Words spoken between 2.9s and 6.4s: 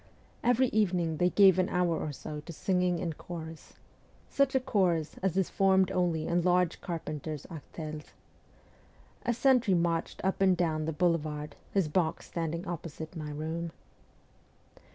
in chorus such a chorus as is formed only